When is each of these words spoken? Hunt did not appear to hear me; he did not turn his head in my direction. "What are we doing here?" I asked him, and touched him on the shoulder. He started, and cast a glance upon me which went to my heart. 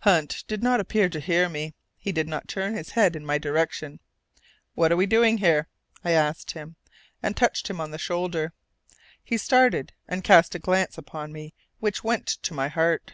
Hunt 0.00 0.42
did 0.48 0.64
not 0.64 0.80
appear 0.80 1.08
to 1.10 1.20
hear 1.20 1.48
me; 1.48 1.74
he 1.96 2.10
did 2.10 2.26
not 2.26 2.48
turn 2.48 2.74
his 2.74 2.90
head 2.90 3.14
in 3.14 3.24
my 3.24 3.38
direction. 3.38 4.00
"What 4.74 4.90
are 4.90 4.96
we 4.96 5.06
doing 5.06 5.38
here?" 5.38 5.68
I 6.04 6.10
asked 6.10 6.50
him, 6.50 6.74
and 7.22 7.36
touched 7.36 7.70
him 7.70 7.80
on 7.80 7.92
the 7.92 7.96
shoulder. 7.96 8.52
He 9.22 9.36
started, 9.36 9.92
and 10.08 10.24
cast 10.24 10.56
a 10.56 10.58
glance 10.58 10.98
upon 10.98 11.30
me 11.30 11.54
which 11.78 12.02
went 12.02 12.26
to 12.26 12.52
my 12.52 12.66
heart. 12.66 13.12